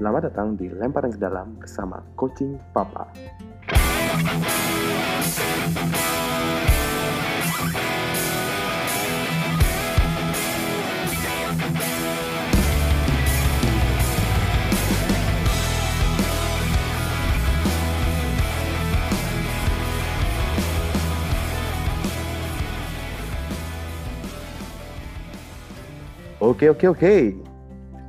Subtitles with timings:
[0.00, 3.04] Selamat datang di Lemparan ke Dalam bersama Coaching Papa.
[26.40, 27.16] Oke oke oke.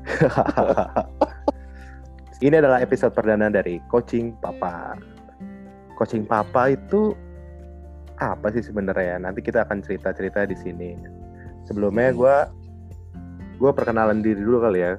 [2.42, 4.98] Ini adalah episode perdana dari Coaching Papa.
[5.94, 7.14] Coaching Papa itu
[8.18, 9.22] apa sih sebenarnya?
[9.22, 10.98] Nanti kita akan cerita-cerita di sini.
[11.70, 12.36] Sebelumnya gue
[13.62, 14.98] gue perkenalan diri dulu kali ya.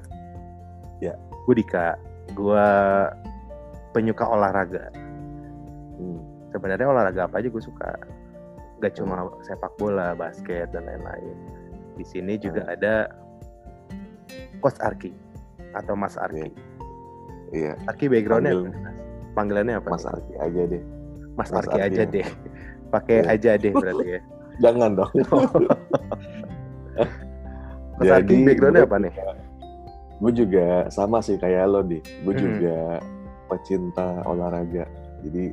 [1.03, 1.19] Ya.
[1.43, 1.99] Gue Dika.
[2.31, 2.63] Gue
[3.91, 4.87] penyuka olahraga.
[5.99, 6.23] Hmm.
[6.55, 7.91] Sebenarnya olahraga apa aja gue suka.
[8.79, 11.35] Gak cuma sepak bola, basket dan lain-lain.
[11.99, 13.11] Di sini juga ada
[14.63, 15.11] Coach Arki
[15.75, 16.72] atau Mas Arki.
[17.51, 18.89] Iya, Arki backgroundnya Panggil- apa?
[19.33, 19.89] Panggilannya apa?
[19.91, 20.05] Mas?
[20.05, 20.81] Arki aja deh.
[21.33, 22.05] Mas, Mas Arki Arki aja ya.
[22.07, 22.27] deh.
[22.89, 23.33] Pakai Iya.
[23.33, 24.19] aja deh berarti ya.
[24.61, 25.11] Jangan dong.
[27.97, 29.13] Mas Arki backgroundnya apa nih?
[30.17, 31.99] Gue juga sama sih kayak lo di.
[32.23, 32.41] Gue Hmm.
[32.41, 32.77] juga
[33.49, 34.85] pecinta olahraga.
[35.23, 35.51] Jadi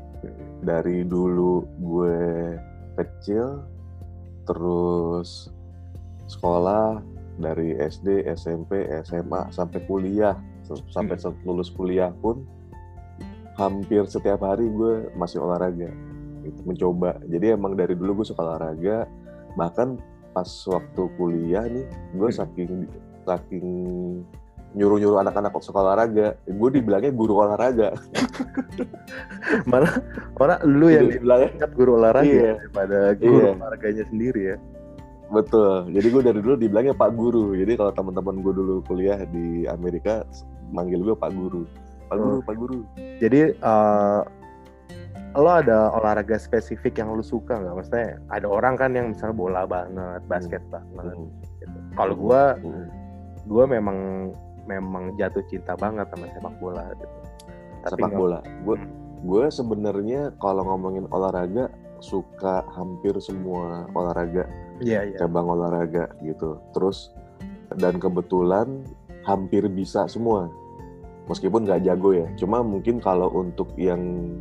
[0.60, 2.18] dari dulu gue
[2.96, 3.64] kecil,
[4.44, 5.48] terus
[6.26, 7.00] sekolah
[7.36, 10.36] dari SD, SMP, SMA sampai kuliah,
[10.90, 12.44] sampai lulus kuliah pun
[13.58, 15.92] hampir setiap hari gue masih olahraga,
[16.46, 17.20] gitu, mencoba.
[17.28, 19.04] Jadi emang dari dulu gue suka olahraga,
[19.58, 20.00] bahkan
[20.32, 21.84] pas waktu kuliah nih,
[22.16, 22.38] gue Hmm.
[22.40, 22.70] saking
[23.26, 23.66] saking
[24.70, 27.90] nyuruh-nyuruh anak-anak suka olahraga, gue dibilangnya guru olahraga.
[29.70, 29.98] Malah
[30.38, 32.52] orang lu yang dibilangnya guru olahraga Iya.
[32.54, 33.50] daripada guru Iya.
[33.58, 34.56] olahraganya sendiri ya.
[35.30, 35.88] Betul.
[35.94, 37.54] Jadi gue dari dulu dibilangnya Pak Guru.
[37.54, 40.26] Jadi kalau teman-teman gue dulu kuliah di Amerika
[40.74, 41.62] manggil gue Pak Guru.
[42.10, 42.42] Pak Guru, Oh.
[42.42, 42.78] Pak Guru.
[43.22, 44.20] Jadi eh,
[45.38, 47.74] lo ada olahraga spesifik yang lu suka nggak?
[47.78, 51.14] Maksudnya ada orang kan yang misalnya bola banget, basket banget.
[51.14, 51.30] Hmm.
[51.62, 51.78] Gitu.
[51.94, 52.90] Kalau gua, Hmm.
[53.46, 53.98] gua memang
[54.66, 57.16] memang jatuh cinta banget sama sepak bola gitu.
[57.86, 58.38] Tapi Sepak bola.
[58.66, 58.90] Gue Hmm.
[59.20, 61.68] gue sebenarnya kalau ngomongin olahraga
[62.00, 64.48] suka hampir semua olahraga,
[64.80, 65.16] Iya iya.
[65.20, 66.58] cabang olahraga gitu.
[66.72, 67.12] Terus
[67.76, 68.82] dan kebetulan
[69.22, 70.50] hampir bisa semua.
[71.30, 72.26] Meskipun nggak jago ya.
[72.34, 74.34] Cuma mungkin kalau untuk yang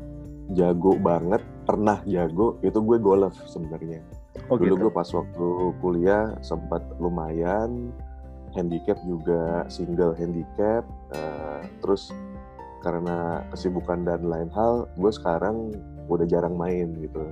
[0.57, 4.01] jago banget, pernah jago, itu gue golf sebenarnya.
[4.49, 4.81] Oh dulu gitu.
[4.89, 5.47] gue pas waktu
[5.77, 7.93] kuliah sempat lumayan
[8.57, 10.81] handicap juga single handicap
[11.13, 12.09] eh, terus
[12.79, 15.75] karena kesibukan dan lain hal gue sekarang
[16.09, 17.29] udah jarang main gitu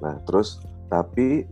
[0.00, 1.44] nah terus tapi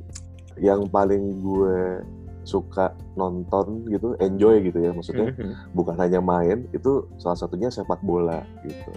[0.58, 2.02] yang paling gue
[2.48, 5.28] suka nonton gitu enjoy gitu ya maksudnya.
[5.36, 5.76] Mhm.
[5.76, 8.92] bukan hanya main itu salah satunya sepak bola gitu.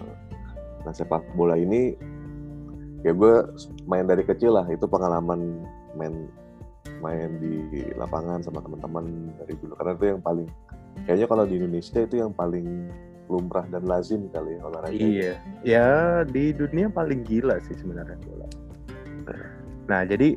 [0.88, 2.00] Nah sepak bola ini
[3.04, 3.36] ya gue
[3.90, 5.68] main dari kecil lah itu pengalaman
[6.00, 6.32] main
[7.02, 9.74] main di lapangan sama teman-teman dari dulu.
[9.76, 10.48] Karena itu yang paling
[11.04, 12.88] kayaknya kalau di Indonesia itu yang paling
[13.32, 14.96] lumrah dan lazim kali ya olahraga.
[14.96, 15.34] Iya,
[15.64, 15.88] ya
[16.28, 18.48] di dunia paling gila sih sebenarnya bola.
[19.88, 20.36] Nah jadi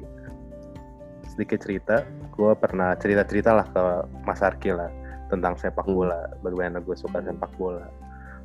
[1.35, 1.97] sedikit cerita,
[2.31, 3.83] gue pernah cerita-cerita lah ke
[4.23, 4.89] Mas Arki lah
[5.29, 5.99] tentang sepak Hmm.
[5.99, 7.91] bola, bagaimana gue suka sepak bola.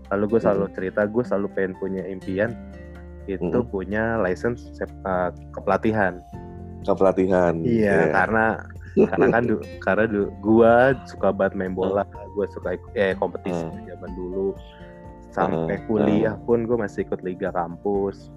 [0.09, 2.51] Lalu gue selalu cerita, gue selalu pengen punya impian
[3.29, 3.69] itu Hmm.
[3.69, 6.17] punya license sep- eh, kepelatihan.
[6.79, 8.11] kepelatihan Iya, ya.
[8.15, 8.45] karena
[8.95, 10.73] karena kan du, karena du, gue
[11.05, 13.83] suka banget main bola, gue suka ikut eh kompetisi Hmm.
[13.85, 14.55] zaman dulu
[15.29, 18.31] sampai Hmm, kuliah pun gue masih ikut liga kampus.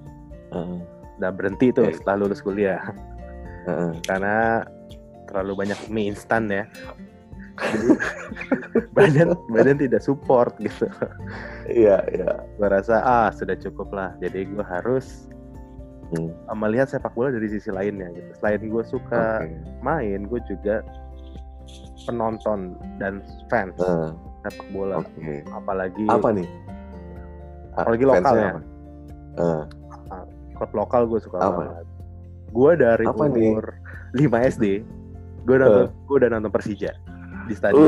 [0.52, 0.82] Heeh,
[1.22, 2.02] Udah berhenti tuh Oke.
[2.02, 2.82] setelah lulus kuliah
[4.04, 4.66] karena
[5.30, 6.64] terlalu banyak mie instan ya.
[7.52, 7.88] Jadi,
[8.96, 10.88] badan badan tidak support gitu.
[11.68, 14.12] iya iya Gue rasa ah sudah cukup lah.
[14.18, 15.28] Jadi gue harus
[16.12, 18.36] Hmm, uh, melihat sepak bola dari sisi lainnya gitu.
[18.36, 19.80] Selain gue suka oke.
[19.80, 20.84] main, gue juga
[22.04, 24.12] penonton dan fans Heeh,
[24.44, 25.00] sepak bola.
[25.00, 26.44] oke Apalagi apa nih
[27.72, 28.52] Apalagi lokal ya.
[29.40, 29.62] Heeh,
[30.52, 31.64] klub lokal gue suka Apa?
[31.64, 31.86] banget.
[32.52, 33.50] Gue dari Apa nih?
[33.50, 33.64] umur
[34.12, 34.64] 5 SD,
[35.42, 35.90] gue nonton, Eh.
[36.06, 36.92] gue udah nonton Persija
[37.42, 37.80] di stadion.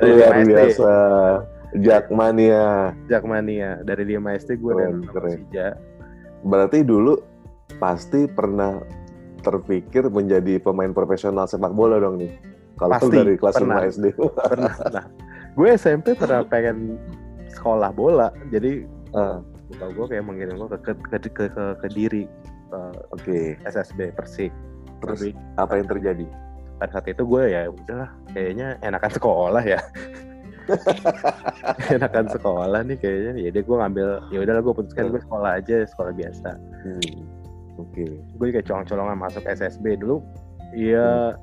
[0.00, 0.92] Luar lima biasa
[1.74, 5.28] Jakmania Jakmania dari 5 SD gue udah nonton keren.
[5.38, 5.66] Persija.
[6.42, 7.14] berarti dulu
[7.78, 8.82] pasti pernah
[9.40, 12.34] terpikir menjadi pemain profesional sepak bola dong nih
[12.74, 13.78] kalau Pasti, dari kelas pernah.
[13.78, 14.04] 5 SD
[14.42, 14.74] Pernah.
[14.90, 15.04] Nah,
[15.52, 16.98] gue SMP pernah pengen
[17.48, 18.82] sekolah bola, jadi
[19.12, 19.38] Ah,
[19.82, 22.22] buka gue kayak mengirim gue ke ke ke ke, ke, ke
[23.10, 23.38] oke.
[23.66, 24.54] SSB Persik.
[25.02, 26.26] terus Tapi apa yang terjadi?
[26.78, 29.82] Pada saat itu gue ya udahlah kayaknya enakan sekolah ya.
[31.98, 33.32] Enakan sekolah nih kayaknya.
[33.42, 36.50] Ya deh gue ngambil ya udahlah gue putuskan gue sekolah aja sekolah biasa.
[36.86, 37.26] Hmm.
[37.82, 38.06] Oke.
[38.22, 40.22] gue kayak colong-colongan masuk SSB dulu
[40.76, 41.34] ya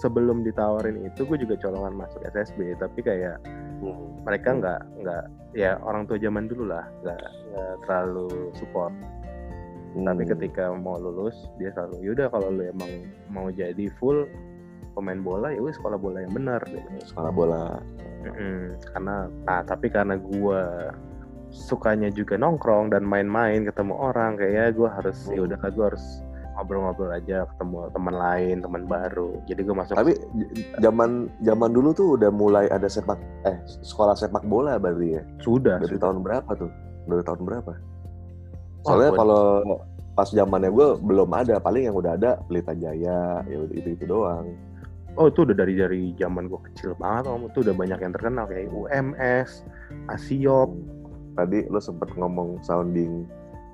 [0.00, 3.42] sebelum ditawarin itu gue juga colongan masuk SSB tapi kayak
[3.92, 4.24] Hmm.
[4.24, 7.22] mereka nggak nggak ya orang tua zaman dulu lah nggak
[7.84, 8.94] terlalu support
[9.94, 10.30] tapi Hmm.
[10.34, 12.90] ketika mau lulus dia selalu yaudah kalau lu emang
[13.30, 14.26] mau jadi full
[14.94, 16.86] pemain bola ya wis sekolah bola yang benar gitu.
[17.14, 17.64] sekolah bola.
[18.24, 18.80] Mm-mm.
[18.88, 20.60] karena nah tapi karena gue
[21.52, 25.46] sukanya juga nongkrong dan main-main ketemu orang kayak gue harus ya Hmm.
[25.52, 26.06] udah gue harus
[26.54, 30.12] ngobrol-ngobrol aja ketemu teman lain teman baru jadi gue masuk Tapi
[30.78, 31.10] zaman
[31.42, 35.22] zaman dulu tuh udah mulai ada sepak eh sekolah sepak bola berarti ya.
[35.42, 36.02] sudah Dari sudah.
[36.08, 36.70] tahun berapa tuh?
[37.04, 37.72] Dari tahun berapa?
[38.86, 39.44] Soalnya gua- kalau
[40.14, 44.46] pas zamannya gue belum ada, paling yang udah ada Pelita Jaya, ya itu itu doang.
[45.14, 48.50] oh itu udah dari dari zaman gue kecil banget om itu udah banyak yang terkenal
[48.50, 49.62] kayak UMS
[50.10, 50.74] Asiop
[51.34, 53.26] Tadi lo sempet ngomong sounding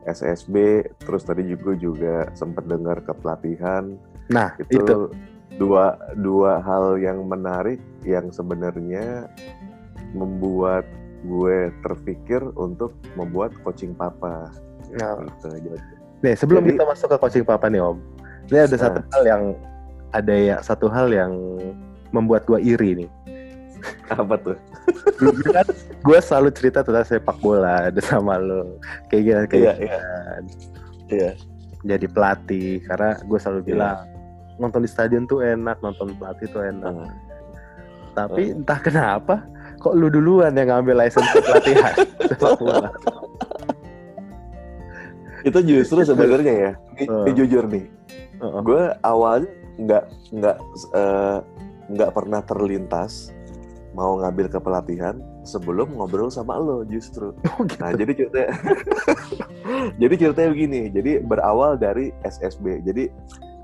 [0.05, 0.55] SSB,
[0.99, 3.97] terus tadi juga juga sempet dengar kepelatihan.
[4.31, 4.97] nah Itu, itu,
[5.59, 9.27] dua dua hal yang menarik yang sebenarnya
[10.15, 10.87] membuat
[11.21, 14.49] gue terpikir untuk membuat coaching papa
[14.91, 15.15] Nah,
[15.55, 15.79] gitu.
[16.21, 18.01] Nih sebelum Jadi- kita masuk ke coaching papa nih om
[18.51, 18.83] ini ada Nah.
[18.83, 19.43] satu hal yang
[20.11, 21.33] ada ya satu hal yang
[22.11, 23.11] membuat gue iri nih
[24.09, 24.57] apa tuh?
[25.51, 25.67] Kan
[26.01, 29.99] gue selalu cerita tentang sepak bola ada sama lo kayak gitu kayak Iya, iya.
[30.41, 30.67] gitu.
[31.11, 31.31] Iya.
[31.81, 33.69] jadi pelatih karena gue selalu Iya.
[33.69, 33.99] bilang
[34.57, 37.09] nonton di stadion tuh enak nonton pelatih tuh enak Nah,
[38.13, 39.45] tapi entah kenapa
[39.77, 41.95] kok lu duluan yang ngambil lisensi pelatihan
[42.29, 42.91] sepak bola
[45.41, 47.25] itu justru sebenarnya ya, Uh.
[47.25, 47.89] ini jujur nih,
[48.45, 48.61] Heeh.
[48.61, 49.49] gue awalnya
[49.81, 50.05] nggak
[50.37, 50.57] nggak
[50.93, 51.39] eh,
[51.89, 53.33] nggak pernah terlintas
[53.91, 57.35] mau ngambil kepelatihan sebelum ngobrol sama lo justru.
[57.59, 57.81] Oh, gitu.
[57.83, 58.51] Nah jadi ceritanya,
[60.03, 60.81] jadi ceritanya begini.
[60.95, 62.87] Jadi berawal dari SSB.
[62.87, 63.11] Jadi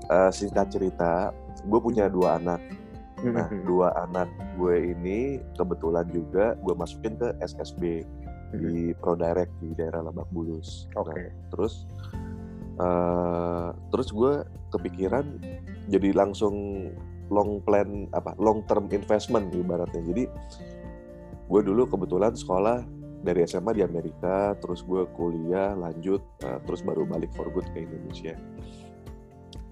[0.07, 1.31] eh, singkat cerita,
[1.63, 2.59] gue punya dua anak.
[3.25, 3.65] Nah Mhm.
[3.65, 4.29] dua anak
[4.61, 8.05] gue ini kebetulan juga gue masukin ke SSB
[8.53, 10.85] di ProDirect di daerah Lebak Bulus.
[10.93, 11.89] oke Nah, terus
[12.77, 14.33] eh, terus gue
[14.69, 15.25] kepikiran
[15.89, 16.87] jadi langsung
[17.27, 20.01] long plan apa long term investment ibaratnya.
[20.03, 20.23] Jadi
[21.47, 22.83] gue dulu kebetulan sekolah
[23.23, 27.83] dari SMA di Amerika, terus gue kuliah lanjut, eh, terus baru balik for good ke
[27.83, 28.37] Indonesia.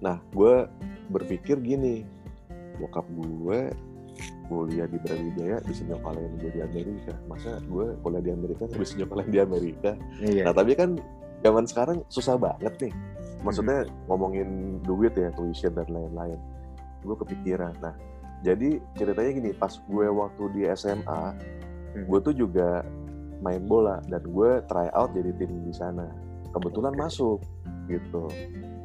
[0.02, 0.66] Nah, gue
[1.08, 2.04] berpikir gini,
[2.82, 3.72] bokap gue
[4.48, 7.12] kuliah di Brawijaya bisa nyokolain gue di Amerika.
[7.28, 9.96] Masa gue kuliah di Amerika bisa nyokolain di Amerika?
[10.20, 10.98] iya Nah, tapi kan
[11.44, 12.94] zaman sekarang susah banget nih.
[13.44, 16.40] Maksudnya ngomongin duit ya, tuition dan lain-lain.
[17.06, 17.74] Gue kepikiran.
[17.78, 17.94] Nah,
[18.42, 21.22] jadi ceritanya gini, pas gue waktu di SMA,
[21.96, 22.04] Hmm.
[22.04, 22.84] gue tuh juga
[23.40, 26.12] main bola dan gue try out jadi tim di sana.
[26.52, 27.00] Kebetulan Oke.
[27.08, 27.38] masuk
[27.88, 28.28] gitu.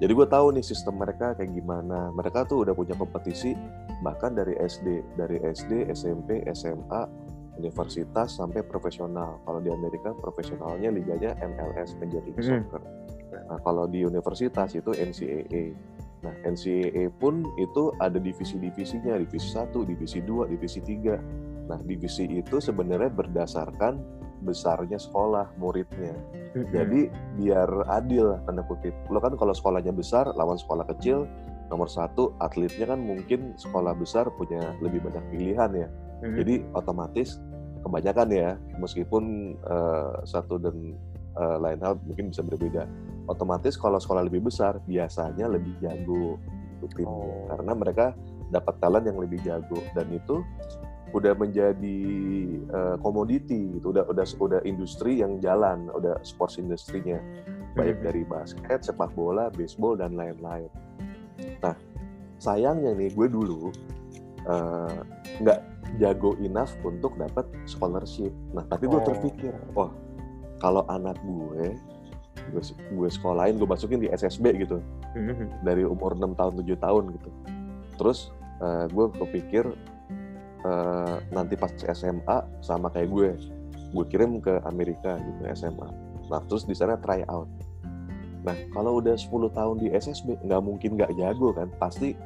[0.01, 2.09] Jadi gue tahu nih sistem mereka kayak gimana.
[2.15, 3.53] Mereka tuh udah punya kompetisi
[4.01, 7.05] bahkan dari SD, dari SD, SMP, SMA,
[7.59, 9.37] universitas sampai profesional.
[9.45, 12.41] Kalau di Amerika profesionalnya liganya MLS Major League.
[12.41, 12.81] Soccer.
[13.31, 15.75] Nah, kalau di universitas itu NCAA.
[16.21, 21.17] Nah, NCAA pun itu ada divisi-divisinya, divisi 1, divisi 2, divisi 3.
[21.65, 26.13] Nah, divisi itu sebenarnya berdasarkan besarnya sekolah muridnya.
[26.73, 27.07] Jadi
[27.37, 28.93] biar adil tanda kutip.
[29.09, 31.29] Lo kan kalau sekolahnya besar lawan sekolah kecil,
[31.69, 35.87] nomor satu atletnya kan mungkin sekolah besar punya lebih banyak pilihan ya.
[36.21, 37.41] Jadi otomatis
[37.81, 40.97] kebanyakan ya, meskipun eh, satu dan
[41.37, 42.83] eh, lain hal mungkin bisa berbeda.
[43.29, 46.35] Otomatis kalau sekolah lebih besar biasanya lebih jago
[46.97, 47.13] timnya.
[47.13, 47.45] Oh.
[47.45, 48.05] karena mereka
[48.49, 50.41] dapat talent yang lebih jago dan itu
[51.13, 51.99] udah menjadi
[52.57, 53.91] eh, komoditi gitu.
[53.93, 57.19] Udah udah udah industri yang jalan, udah sports industrinya
[57.77, 58.03] baik Mhm.
[58.03, 60.67] dari basket, sepak bola, baseball dan lain-lain.
[61.61, 61.75] Nah,
[62.39, 63.71] sayangnya nih gue dulu
[64.41, 64.97] eh,
[65.37, 65.59] nggak
[66.01, 68.33] jago enough untuk dapat scholarship.
[68.57, 69.05] Nah, tapi gue Oh.
[69.05, 69.93] terpikir, wah
[70.61, 71.73] kalau anak gue
[72.51, 72.63] gue,
[72.93, 74.79] gue sekolahin, gue masukin di SSB gitu
[75.61, 77.29] dari umur 6 tahun 7 tahun gitu.
[77.99, 78.19] Terus
[78.61, 79.65] eh, gue kepikir
[80.65, 83.29] eh, nanti pas SMA sama kayak gue,
[83.91, 85.89] gue kirim ke Amerika gitu SMA.
[86.29, 87.49] Nah terus di sana try out.
[88.41, 92.17] Nah kalau udah 10 tahun di SSB nggak mungkin nggak jago kan, pasti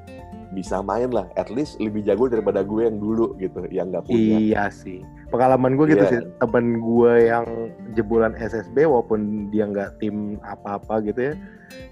[0.53, 1.27] bisa main lah.
[1.35, 4.37] At least lebih jago daripada gue yang dulu gitu, yang nggak punya.
[4.39, 5.01] Iya sih.
[5.35, 6.09] Pengalaman gue gitu Iya.
[6.09, 7.45] sih temen gue yang
[7.91, 11.33] jebolan SSB walaupun dia nggak tim apa-apa gitu ya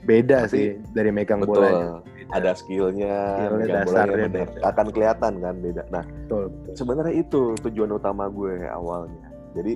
[0.02, 2.32] beda Tapi- sih dari megang betul bolanya Beda.
[2.32, 4.48] ada skillnya Skillnya, megang dasarnya bolanya bener.
[4.48, 4.62] beda.
[4.66, 6.74] akan kelihatan kan beda nah betul, betul.
[6.74, 9.74] sebenarnya itu tujuan utama gue awalnya jadi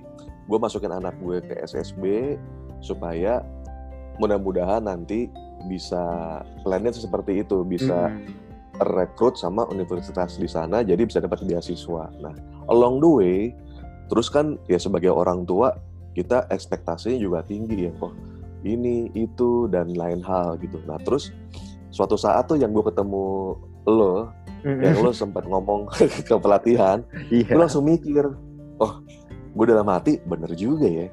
[0.47, 2.03] gue masukin anak gue ke SSB
[2.79, 3.43] supaya
[4.17, 5.27] mudah-mudahan nanti
[5.65, 6.01] bisa
[6.63, 8.46] plannya seperti itu bisa Hmm.
[8.81, 12.09] Rekrut sama universitas di sana jadi bisa dapat beasiswa.
[12.21, 12.35] Nah,
[12.69, 13.39] along the way
[14.07, 15.75] terus kan ya sebagai orang tua
[16.15, 18.15] kita ekspektasinya juga tinggi ya kok
[18.65, 20.81] ini itu dan lain hal gitu.
[20.89, 21.29] Nah, terus
[21.93, 23.55] suatu saat tuh yang gue ketemu
[23.87, 24.29] lo
[24.65, 24.81] Mm-mm.
[24.83, 25.87] yang lo sempat ngomong
[26.27, 28.25] ke pelatihan, iya gue langsung mikir,
[28.81, 28.93] oh
[29.53, 31.07] gue dalam hati bener juga ya.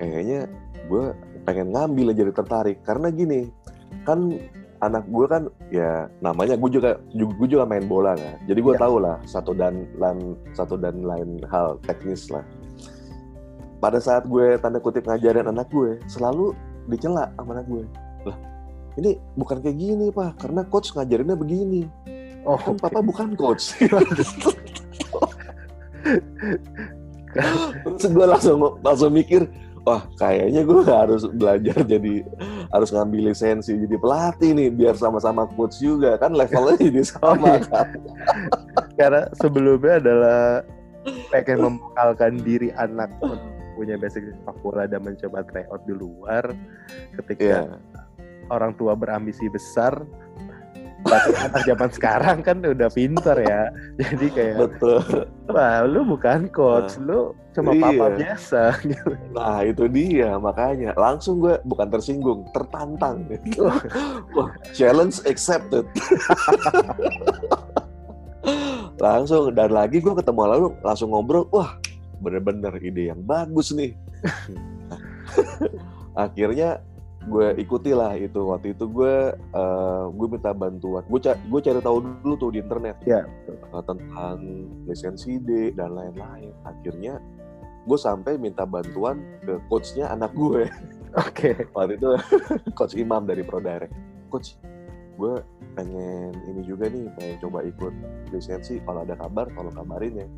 [0.00, 0.48] Kayaknya
[0.88, 1.04] gue
[1.44, 3.52] pengen ngambil aja tertarik karena gini
[4.04, 4.32] kan
[4.80, 8.40] anak gue kan ya namanya gue juga gue juga main bola kan.
[8.48, 8.80] Jadi gue Ya.
[8.80, 12.44] tahu lah satu dan lain satu dan lain hal teknis lah.
[13.80, 16.52] Pada saat gue tanda kutip ngajarin anak gue selalu
[16.88, 17.84] dicela sama anak gue.
[18.24, 18.36] Lah
[18.96, 20.40] ini bukan kayak gini pak.
[20.40, 21.84] Karena coach ngajarinnya begini.
[22.48, 22.80] Oh kan oke.
[22.80, 23.76] papa bukan coach.
[27.84, 29.46] Terus gue langsung langsung mikir
[29.90, 32.22] wah kayaknya gue harus belajar jadi
[32.70, 37.66] harus ngambil lisensi jadi pelatih nih biar sama-sama coach juga kan levelnya jadi sama iya.
[37.66, 37.88] kan
[38.94, 40.42] karena sebelumnya adalah
[41.34, 43.10] pengen membekalkan diri anak
[43.74, 46.44] punya basic sepak bola dan mencoba tryout di luar
[47.18, 47.80] ketika Iya.
[48.52, 50.04] orang tua berambisi besar
[51.00, 53.72] Berarti anak zaman sekarang kan udah pinter ya.
[53.96, 55.00] Jadi kayak betul.
[55.48, 58.16] Wah lu bukan coach lu cuma papa Iya.
[58.20, 58.62] biasa.
[58.84, 60.36] Gitu nah itu dia.
[60.36, 63.24] Makanya langsung gue bukan tersinggung tertantang.
[64.36, 65.88] Wah challenge accepted.
[69.00, 71.80] Langsung dan lagi gue ketemu lalu langsung ngobrol wah
[72.20, 73.96] bener-bener ide yang bagus nih.
[76.12, 76.84] Akhirnya
[77.28, 78.40] gue ikuti lah itu.
[78.48, 81.04] Waktu itu gue eh, gue minta bantuan.
[81.04, 82.96] Gue ca- gue cari tahu dulu tuh di internet.
[83.04, 83.56] Ya betul.
[83.60, 84.36] eh, tentang
[84.88, 86.52] lisensi D dan lain-lain.
[86.64, 87.20] Akhirnya
[87.84, 90.64] gue sampai minta bantuan ke coachnya anak gue.
[91.26, 91.68] Oke.
[91.76, 92.08] Waktu itu
[92.78, 93.92] coach Imam dari ProDirect
[94.30, 94.54] coach
[95.18, 95.36] gue
[95.76, 97.92] pengen ini juga nih pengen coba ikut
[98.32, 98.80] lisensi.
[98.80, 100.28] Kalau ada kabar tolong kabarin ya.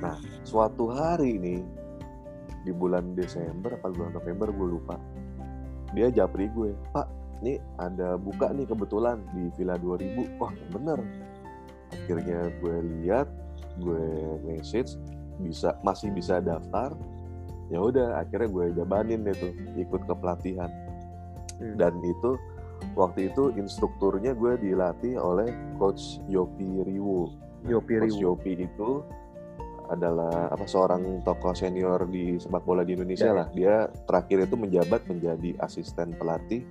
[0.00, 1.60] Nah suatu hari nih
[2.60, 4.96] di bulan Desember apa bulan November gue lupa
[5.96, 7.06] dia japri gue pak
[7.40, 11.00] ini ada buka nih kebetulan di Villa 2000 wah bener.
[11.90, 13.26] Akhirnya gue lihat
[13.80, 14.06] gue
[14.44, 15.00] message
[15.40, 16.92] bisa masih bisa daftar.
[17.72, 20.68] Ya udah akhirnya gue jabanin deh tuh ikut ke pelatihan.
[21.60, 21.76] Hmm.
[21.76, 22.40] dan itu
[22.96, 27.36] waktu itu instrukturnya gue dilatih oleh coach Yopi Riwo
[27.68, 29.04] Yopi coach Riwo Yopi itu
[29.90, 33.48] adalah apa seorang tokoh senior di sepak bola di Indonesia Ya, lah.
[33.50, 33.74] Dia
[34.06, 36.62] terakhir itu menjabat menjadi asisten pelatih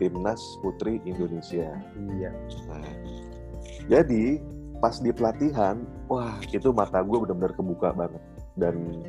[0.00, 1.68] timnas putri Indonesia.
[1.94, 2.30] Iya.
[2.72, 2.92] Nah,
[3.86, 4.40] jadi
[4.80, 8.22] pas di pelatihan, wah itu mata gue benar-benar kebuka banget.
[8.58, 9.04] Dan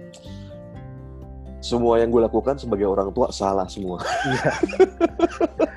[1.63, 4.03] semua yang gue lakukan sebagai orang tua salah semua.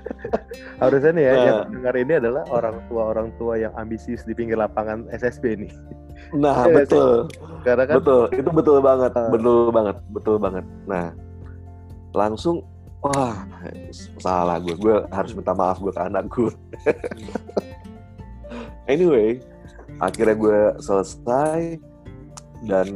[0.77, 1.45] harusnya nih ya Nah.
[1.45, 5.73] yang dengar ini adalah orang tua orang tua yang ambisius di pinggir lapangan SSB nih
[6.33, 7.29] Nah Iya, betul,
[7.63, 9.31] karena kan betul, itu betul banget, Ah.
[9.31, 10.65] betul banget, betul banget.
[10.85, 11.07] Nah
[12.11, 12.65] langsung,
[13.05, 13.45] wah
[14.19, 16.51] salah gue, gue harus minta maaf gue ke anak gue.
[18.89, 19.39] anyway,
[19.99, 21.79] akhirnya gue selesai
[22.65, 22.87] dan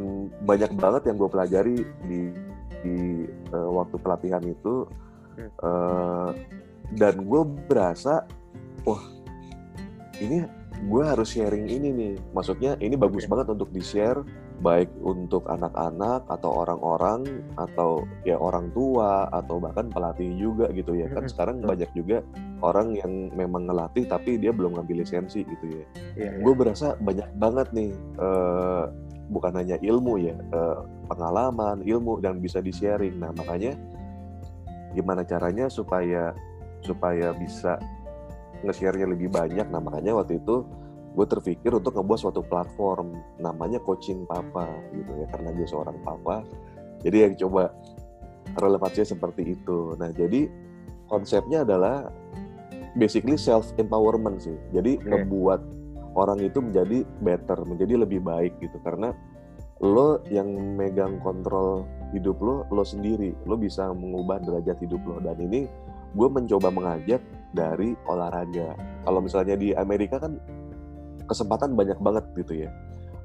[0.42, 1.76] banyak banget yang gue pelajari
[2.08, 2.20] di
[2.80, 2.96] di
[3.28, 4.88] eh, waktu pelatihan itu
[5.62, 6.36] Hmm.
[6.94, 8.26] Dan gue berasa
[8.82, 9.02] wah
[10.20, 10.44] ini
[10.80, 12.14] gue harus sharing ini nih.
[12.32, 13.30] Maksudnya ini bagus Oke.
[13.36, 14.22] banget untuk di share
[14.60, 17.24] baik untuk anak-anak atau orang-orang
[17.56, 21.24] atau ya orang tua atau bahkan pelatih juga gitu ya kan.
[21.28, 22.20] Sekarang banyak juga
[22.60, 25.84] orang yang memang ngelatih tapi dia belum ngambil lisensi gitu ya.
[26.16, 26.40] Iya, iya.
[26.44, 28.84] gue berasa banyak banget nih eh,
[29.30, 33.78] bukan hanya ilmu ya eh, pengalaman ilmu dan bisa di sharing nah makanya
[34.92, 36.34] gimana caranya supaya
[36.84, 37.80] supaya bisa
[38.64, 39.66] nge-share-nya lebih banyak.
[39.68, 40.64] Nah makanya waktu itu
[41.10, 46.46] gue terpikir untuk ngebuat suatu platform namanya coaching papa gitu ya karena gue seorang papa.
[47.02, 47.72] Jadi yang coba
[48.56, 49.96] relevansinya seperti itu.
[49.98, 50.46] Nah jadi
[51.10, 52.12] konsepnya adalah
[52.94, 54.56] basically self empowerment sih.
[54.70, 55.06] Jadi Oke.
[55.08, 55.60] ngebuat
[56.14, 58.78] orang itu menjadi better menjadi lebih baik gitu.
[58.82, 59.10] Karena
[59.80, 65.18] lo yang megang kontrol hidup lo lo sendiri lo bisa mengubah derajat hidup lo.
[65.18, 65.66] Dan ini
[66.14, 68.74] gue mencoba mengajak dari olahraga.
[69.06, 70.38] Kalau misalnya di Amerika kan
[71.26, 72.70] kesempatan banyak banget gitu ya.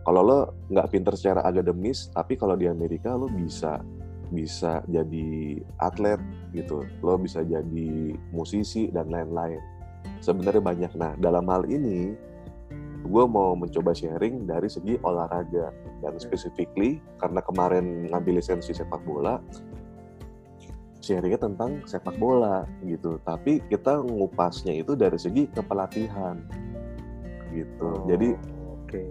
[0.05, 0.39] Kalau lo
[0.69, 3.81] nggak pinter secara akademis tapi kalau di Amerika lo bisa
[4.29, 6.21] bisa jadi atlet
[6.53, 6.85] gitu.
[7.01, 9.61] Lo bisa jadi musisi dan lain-lain.
[10.21, 10.91] Sebenarnya banyak.
[10.97, 12.13] Nah dalam hal ini
[13.05, 15.73] gue mau mencoba sharing dari segi olahraga.
[16.05, 19.41] Dan specifically karena kemarin ngambil lisensi sepak bola
[21.05, 26.41] sharingnya tentang sepak bola gitu tapi kita ngupasnya itu dari segi kepelatihan
[27.53, 28.33] gitu Oh, jadi
[28.81, 29.01] oke.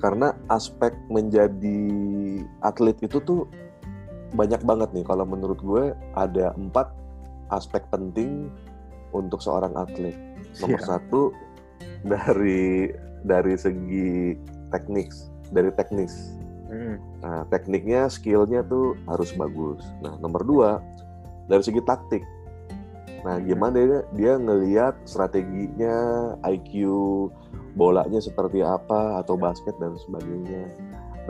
[0.00, 1.80] karena aspek menjadi
[2.64, 3.44] atlet itu tuh
[4.32, 5.84] banyak banget nih kalau menurut gue
[6.16, 6.88] ada empat
[7.52, 8.48] aspek penting
[9.12, 10.16] untuk seorang atlet
[10.64, 10.88] nomor Siap.
[10.88, 11.36] satu
[12.02, 12.88] dari
[13.22, 14.32] dari segi
[14.72, 15.12] teknik
[15.52, 16.40] dari teknis
[16.72, 16.96] Hmm.
[17.20, 20.80] nah tekniknya skillnya tuh harus bagus nah nomor dua
[21.46, 22.22] dari segi taktik.
[23.22, 25.94] Nah gimana dia dia ngelihat strateginya
[26.42, 26.72] IQ
[27.78, 30.68] bolanya seperti apa atau basket dan sebagainya.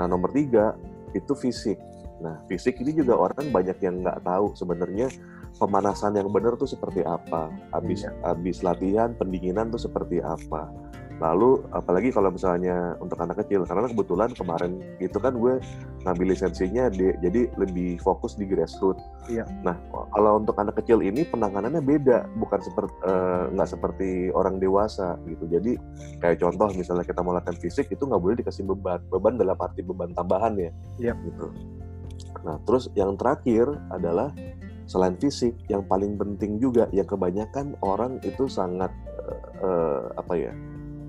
[0.01, 0.73] Nah nomor tiga
[1.13, 1.77] itu fisik.
[2.25, 5.13] Nah fisik ini juga orang banyak yang nggak tahu sebenarnya
[5.61, 7.53] pemanasan yang benar tuh seperti apa.
[7.77, 8.13] Habis Iya.
[8.25, 10.92] habis latihan pendinginan tuh seperti apa
[11.23, 15.63] lalu apalagi kalau misalnya untuk anak kecil karena kebetulan kemarin itu kan gue
[16.03, 18.99] ngambil lisensinya di- jadi lebih fokus di grassroots.
[19.31, 19.47] Iya.
[19.63, 19.79] Nah
[20.11, 22.95] kalau untuk anak kecil ini penanganannya beda, bukan seperti
[23.55, 25.47] nggak seperti orang dewasa gitu.
[25.47, 25.79] Jadi
[26.19, 29.87] kayak contoh misalnya kita mau latihan fisik itu nggak boleh dikasih beban, beban dalam arti
[29.87, 30.71] beban tambahan ya.
[30.99, 31.15] Iya.
[31.23, 31.47] Gitu.
[32.43, 34.35] Nah terus yang terakhir adalah
[34.91, 38.91] selain fisik yang paling penting juga yang kebanyakan orang itu sangat
[39.31, 40.53] eh, eh, apa ya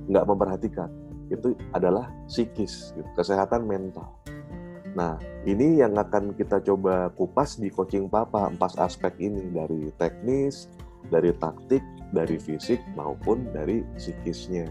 [0.09, 0.89] nggak memperhatikan
[1.31, 4.05] itu adalah psikis gitu, kesehatan mental.
[4.93, 5.17] Nah
[5.49, 10.69] ini yang akan kita coba kupas di coaching papa empat aspek ini dari teknis,
[11.09, 11.81] dari taktik,
[12.13, 14.69] dari fisik maupun dari psikisnya.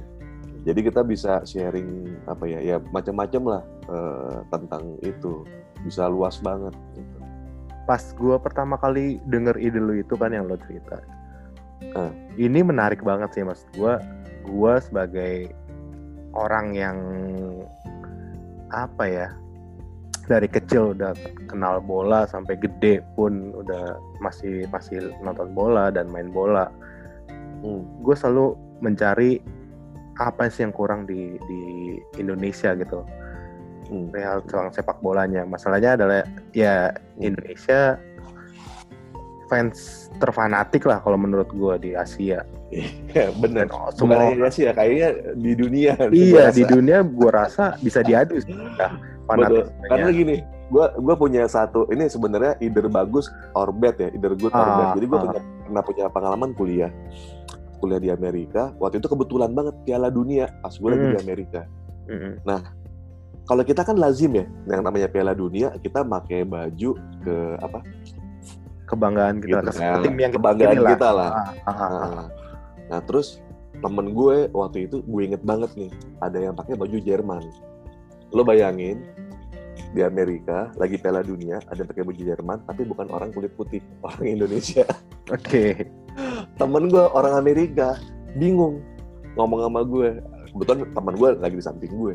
[0.62, 5.42] Jadi kita bisa sharing apa ya ya macam-macam lah eh, tentang itu
[5.82, 6.70] bisa luas banget.
[6.94, 7.18] Gitu.
[7.82, 11.02] Pas gua pertama kali denger ide lu itu kan yang lo cerita.
[11.94, 12.12] Ah.
[12.38, 13.64] Ini menarik banget sih mas.
[13.76, 14.00] Gua
[14.46, 15.52] gua sebagai
[16.32, 16.98] orang yang
[18.72, 19.28] apa ya
[20.30, 21.12] dari kecil udah
[21.50, 26.70] kenal bola sampai gede pun udah masih masih nonton bola dan main bola.
[27.62, 27.82] Hmm.
[28.00, 29.42] Gue selalu mencari
[30.20, 31.62] apa sih yang kurang di di
[32.18, 33.02] Indonesia gitu.
[33.92, 34.08] Hmm.
[34.14, 35.44] real soal sepak bolanya.
[35.44, 36.24] Masalahnya adalah
[36.56, 37.98] ya Indonesia
[39.52, 42.40] fans terfanatik lah kalau menurut gua di Asia.
[42.72, 43.28] Ya.
[43.36, 45.92] Dan Bukan semua sih ya, kayaknya di dunia.
[46.08, 48.96] iya di dunia gua rasa bisa diadu sih Betul.
[49.28, 49.88] fanatismenya.
[49.92, 50.36] Karena gini,
[50.72, 54.72] gua gua punya satu ini sebenarnya either bagus or bad ya, either good or Ah,
[54.72, 54.88] bad.
[54.96, 55.24] Jadi gua ah.
[55.28, 56.88] punya, pernah punya pengalaman kuliah.
[57.76, 61.12] Kuliah di Amerika, waktu itu kebetulan banget Piala Dunia pas gue lagi Hmm.
[61.12, 61.60] di Amerika.
[62.06, 62.32] Mm-mm.
[63.42, 66.94] Kalau kita kan lazim ya, yang namanya Piala Dunia kita pakai baju
[67.26, 67.82] ke apa?
[68.92, 70.00] Kebanggaan kita Gitu kan.
[70.04, 71.30] tim yang kita Kebanggaan pilih kita lah.
[71.32, 72.00] Ah, ah, ah, ah.
[72.12, 72.26] Nah,
[72.92, 73.40] nah, terus
[73.80, 77.42] temen gue waktu itu gue inget banget nih, ada yang pakai baju Jerman.
[78.30, 79.00] Lo bayangin
[79.92, 83.80] di Amerika lagi Piala Dunia ada yang pakai baju Jerman tapi bukan orang kulit putih,
[84.06, 84.84] orang Indonesia.
[85.32, 85.88] Oke.
[86.60, 87.96] Temen gue orang Amerika
[88.36, 88.84] bingung
[89.40, 90.20] ngomong sama gue.
[90.52, 92.14] Kebetulan teman gue lagi di samping gue.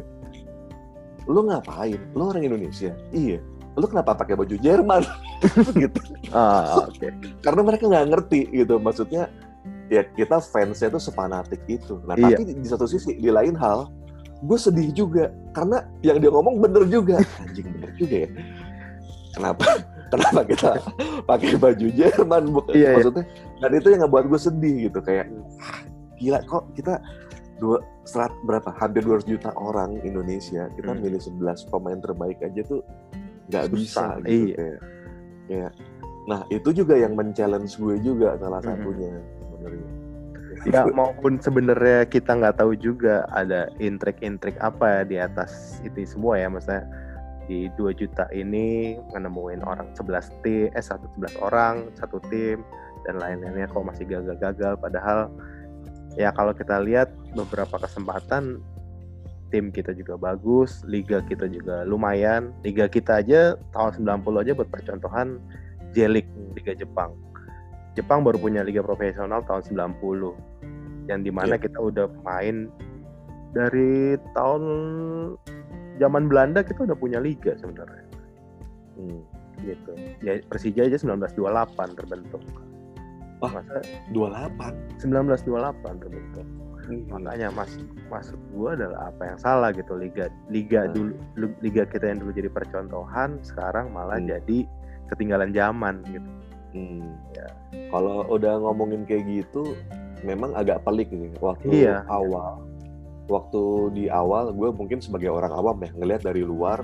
[1.26, 1.98] Lo ngapain?
[2.13, 2.94] Lo orang Indonesia?
[3.10, 3.42] Iya.
[3.78, 5.06] Lo kenapa pakai baju Jerman?
[5.78, 6.00] gitu.
[6.30, 7.08] Ah, oke.
[7.40, 9.30] karena mereka nggak ngerti gitu maksudnya
[9.88, 12.36] ya kita fansnya tuh sepanatik itu nah Iya.
[12.36, 13.88] tapi di, satu sisi di lain hal
[14.38, 18.30] gue sedih juga karena yang dia ngomong bener juga anjing bener juga ya
[19.32, 19.66] kenapa
[20.12, 20.72] kenapa kita
[21.24, 22.92] pakai baju Jerman bukan Iya, iya.
[23.00, 23.24] maksudnya
[23.58, 25.26] dan itu yang ngebuat gue sedih gitu kayak
[25.58, 25.80] "Ah,
[26.18, 27.00] gila kok kita
[27.58, 31.00] dua serat berapa hampir 200 juta orang Indonesia kita Hmm.
[31.00, 32.84] milih 11 pemain terbaik aja tuh
[33.48, 34.56] nggak bisa gitu iya.
[34.56, 34.80] kayak
[35.48, 35.72] kayak
[36.28, 39.90] nah itu juga yang men-challenge gue juga salah satunya sebenarnya.
[40.66, 46.36] Ya maupun sebenarnya kita nggak tahu juga ada intrik-intrik apa ya di atas itu semua
[46.36, 46.84] ya maksudnya
[47.48, 52.60] di 2 juta ini menemuin orang 11 tim eh satu 11 orang satu tim
[53.08, 54.76] dan lain-lainnya kok masih gagal-gagal.
[54.84, 55.32] Padahal
[56.20, 58.60] ya kalau kita lihat beberapa kesempatan
[59.50, 64.70] tim kita juga bagus liga kita juga lumayan liga kita aja tahun 90 aja buat
[64.70, 65.40] percontohan
[65.96, 67.16] J-League Liga Jepang
[67.96, 69.64] Jepang baru punya liga profesional tahun
[69.98, 71.64] 90 yang di mana Iya.
[71.66, 72.68] kita udah main
[73.56, 74.64] dari tahun
[75.98, 78.06] zaman Belanda kita udah punya liga sebenarnya
[78.98, 79.22] Hmm.
[79.62, 79.94] gitu
[80.26, 82.42] ya Persija aja 1928 terbentuk
[83.42, 83.62] Wah.
[83.62, 83.82] masa
[84.14, 86.48] 28 1928 terbentuk
[87.08, 87.71] makanya mas
[88.08, 90.93] maksud gue adalah apa yang salah gitu liga liga Hmm.
[90.95, 94.30] dulu lu- liga kita yang dulu jadi percontohan sekarang malah Hmm.
[94.32, 94.58] jadi
[95.08, 96.30] ketinggalan zaman gitu
[96.76, 97.15] Hmm.
[97.32, 97.47] Ya.
[97.89, 99.73] Kalau udah ngomongin kayak gitu,
[100.21, 101.32] memang agak pelik nih.
[101.39, 102.04] Waktu Iya.
[102.06, 102.60] awal,
[103.26, 103.62] waktu
[103.95, 106.84] di awal, gue mungkin sebagai orang awam ya ngelihat dari luar,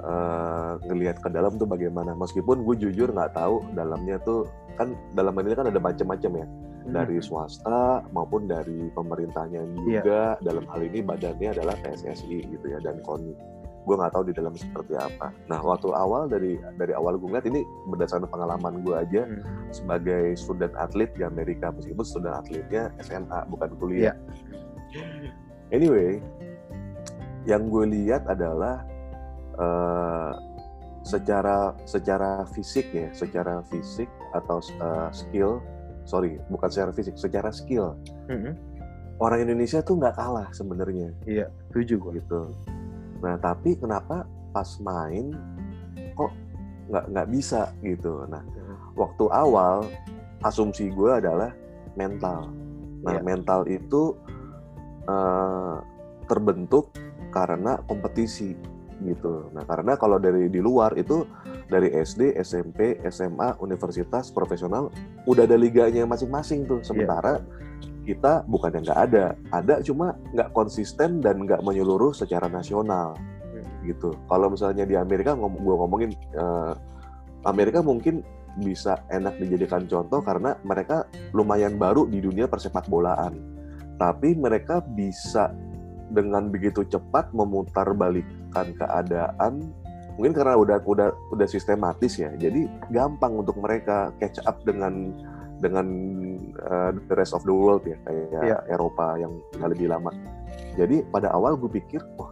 [0.00, 2.16] eh, ngelihat ke dalam tuh bagaimana.
[2.16, 6.46] Meskipun gue jujur nggak tahu dalamnya tuh kan dalam ini kan ada macam-macam ya,
[6.88, 7.26] dari Hmm.
[7.26, 10.02] swasta maupun dari pemerintahnya Iya.
[10.02, 10.22] juga.
[10.42, 13.34] Dalam hal ini badannya adalah PSSI gitu ya dan KONI.
[13.82, 15.34] Gue nggak tahu di dalam seperti apa.
[15.50, 19.42] Nah waktu awal dari dari awal gue ngeliat ini berdasarkan pengalaman gue aja Hmm.
[19.74, 24.14] sebagai student atlet di Amerika meskipun student atletnya SMA bukan kuliah.
[25.72, 26.20] Anyway,
[27.42, 28.86] yang gue lihat adalah
[29.52, 30.32] eh,
[31.02, 35.58] secara secara fisik ya, secara fisik atau eh, skill,
[36.04, 37.94] sorry, bukan secara fisik, secara skill
[38.26, 38.54] Mm-mm.
[39.22, 42.40] orang Indonesia tuh nggak kalah sebenarnya iya setuju gue gitu.
[43.22, 45.30] Nah tapi kenapa pas main
[46.18, 46.32] kok
[46.90, 48.26] nggak nggak bisa gitu.
[48.26, 48.42] Nah
[48.98, 49.86] waktu awal
[50.42, 51.54] asumsi gue adalah
[51.94, 52.50] mental.
[53.02, 53.22] Nah Iya.
[53.22, 54.14] mental itu
[55.06, 55.76] eh,
[56.26, 56.94] terbentuk
[57.34, 58.54] karena kompetisi
[59.02, 59.50] gitu.
[59.54, 61.26] Nah karena kalau dari di luar itu
[61.72, 64.92] dari SD, SMP, SMA, universitas, profesional
[65.24, 66.84] udah ada liganya masing-masing tuh.
[66.84, 67.40] Sementara
[68.04, 73.16] kita bukan yang nggak ada, ada cuma nggak konsisten dan nggak menyeluruh secara nasional
[73.86, 74.14] gitu.
[74.30, 76.72] Kalau misalnya di Amerika ngom gue ngomongin eh,
[77.46, 78.22] Amerika mungkin
[78.60, 83.38] bisa enak dijadikan contoh karena mereka lumayan baru di dunia persepak bolaan.
[83.96, 85.50] Tapi mereka bisa
[86.12, 89.72] dengan begitu cepat memutar balikkan keadaan
[90.22, 92.30] mungkin karena udah udah udah sistematis ya.
[92.38, 95.10] Jadi gampang untuk mereka catch up dengan
[95.58, 95.86] dengan
[96.46, 98.58] eh, the rest of the world ya kayak Iya.
[98.70, 100.14] Eropa yang lebih lama.
[100.78, 102.30] Jadi pada awal gue pikir wah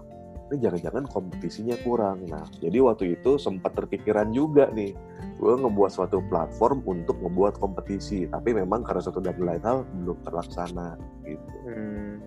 [0.50, 2.26] ini jangan-jangan kompetisinya kurang.
[2.26, 4.98] Nah, jadi waktu itu sempat terpikiran juga nih,
[5.38, 8.26] gue ngebuat suatu platform untuk ngebuat kompetisi.
[8.26, 11.56] Tapi memang karena satu dan lain hal belum terlaksana gitu.
[11.70, 12.18] Hmm.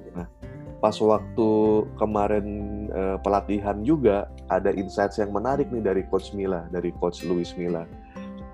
[0.84, 1.50] Pas waktu
[1.96, 2.46] kemarin
[2.92, 7.88] eh, pelatihan juga ada insights yang menarik nih dari Coach Mila, dari Coach Luis Mila.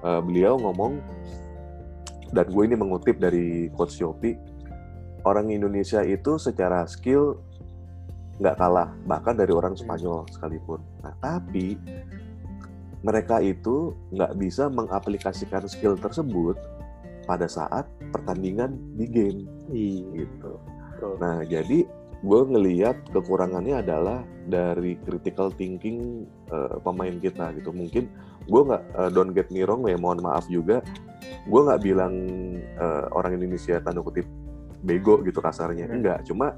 [0.05, 1.01] Eh, beliau ngomong
[2.29, 4.37] dan gue ini mengutip dari Coach Yopi,
[5.25, 7.41] orang Indonesia itu secara skill
[8.39, 10.79] nggak kalah bahkan dari orang Spanyol sekalipun.
[11.01, 11.75] Nah tapi
[13.01, 16.55] mereka itu nggak bisa mengaplikasikan skill tersebut
[17.27, 19.41] pada saat pertandingan di game
[19.73, 20.23] Iya.
[20.23, 20.53] gitu.
[20.95, 21.13] Betul.
[21.19, 21.79] Nah jadi
[22.19, 27.71] gue ngeliat kekurangannya adalah dari critical thinking eh, pemain kita gitu.
[27.71, 28.11] Mungkin
[28.49, 30.83] gue nggak eh, don't get me wrong ya mohon maaf juga.
[31.47, 32.13] Gue nggak bilang
[32.59, 34.27] eh, orang Indonesia tanda kutip
[34.83, 35.87] bego gitu kasarnya.
[35.87, 35.95] Hmm.
[36.03, 36.55] Enggak, cuma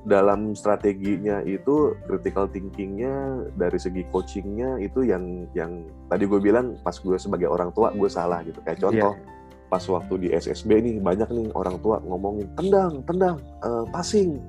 [0.00, 6.96] dalam strateginya itu critical thinkingnya dari segi coachingnya itu yang yang tadi gue bilang pas
[6.96, 9.68] gue sebagai orang tua gue salah gitu kayak contoh Iya.
[9.68, 14.40] pas waktu di SSB nih banyak nih orang tua ngomongin tendang tendang eh, passing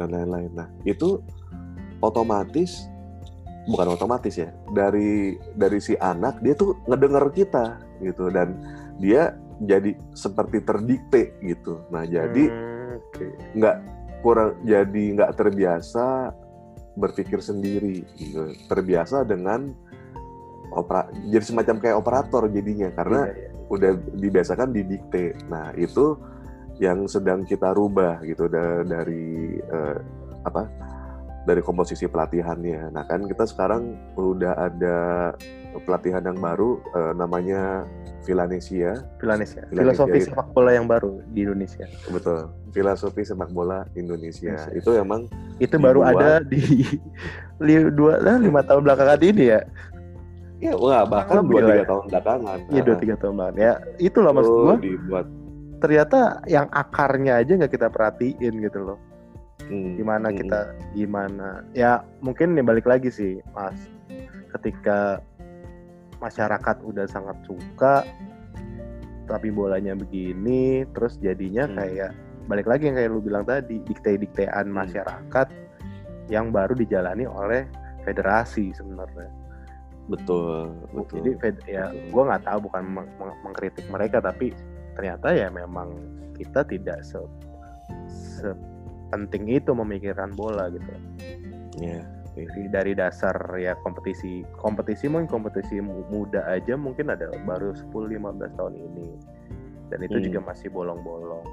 [0.00, 0.48] dan lain-lain.
[0.56, 1.20] Nah itu
[2.00, 2.88] otomatis
[3.68, 8.32] bukan otomatis ya dari dari si anak dia tuh ngedenger kita gitu.
[8.32, 8.56] Dan
[8.96, 11.84] dia jadi seperti terdikte gitu.
[11.92, 12.96] Nah jadi Hmm,
[13.56, 13.76] nggak
[14.24, 16.32] kurang jadi nggak terbiasa
[16.96, 18.52] berpikir sendiri gitu.
[18.68, 19.72] terbiasa dengan
[20.70, 23.48] opera jadi semacam kayak operator jadinya karena Iya, iya.
[23.70, 25.34] udah dibiasakan didikte.
[25.48, 26.18] Nah itu
[26.80, 29.98] yang sedang kita rubah gitu da- dari eh,
[30.42, 30.64] apa
[31.44, 34.98] dari komposisi pelatihannya nah kan kita sekarang udah ada
[35.84, 37.84] pelatihan yang baru eh, namanya
[38.20, 39.00] Villanesia.
[39.16, 41.88] Villanesia Filosofi sepak bola yang baru di Indonesia.
[42.12, 44.76] betul filosofi sepak bola Indonesia Indonesia.
[44.76, 45.24] itu emang
[45.56, 46.20] Itu baru Dibuat.
[46.20, 46.60] ada di
[47.64, 49.60] li- dua lah, lima tahun belakangan ini ya.
[50.60, 51.84] Ya, wah bahkan dua tiga ya.
[51.88, 52.58] tahun belakangan.
[52.68, 53.56] Iya dua tiga tahun belakangan.
[53.56, 54.76] Ya itulah maksud gua.
[54.76, 55.26] dibuat
[55.80, 58.98] Ternyata yang akarnya aja nggak kita perhatiin gitu loh.
[59.64, 60.60] hmm, Gimana hmm, kita
[60.92, 61.64] gimana?
[61.72, 63.76] Ya mungkin nih balik lagi sih mas.
[64.52, 65.24] Ketika
[66.20, 68.04] masyarakat udah sangat suka
[69.24, 71.76] tapi bolanya begini terus jadinya Hmm.
[71.78, 72.12] kayak
[72.44, 74.84] balik lagi yang kayak lu bilang tadi dikte-diktean Hmm.
[74.84, 75.48] masyarakat
[76.28, 77.64] yang baru dijalani oleh
[78.04, 79.30] federasi sebenarnya.
[80.10, 81.22] betul betul.
[81.38, 84.50] Jadi ya gue nggak tahu bukan meng- meng- mengkritik mereka tapi
[85.00, 85.96] ternyata ya memang
[86.36, 87.16] kita tidak se
[88.36, 90.92] sepenting itu memikirkan bola gitu.
[91.80, 92.04] Ya,
[92.36, 98.52] Dari, dari dasar ya kompetisi kompetisi mungkin kompetisi mu- muda aja mungkin ada baru 10-15
[98.60, 99.08] tahun ini
[99.88, 100.24] dan itu Hmm.
[100.28, 101.44] juga masih bolong-bolong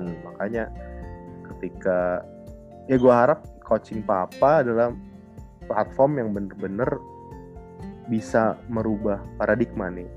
[0.00, 0.16] Hmm.
[0.24, 0.72] makanya
[1.52, 2.24] ketika
[2.88, 4.90] ya gue harap coaching papa adalah
[5.68, 6.90] platform yang bener-bener
[8.10, 10.08] bisa merubah paradigma nih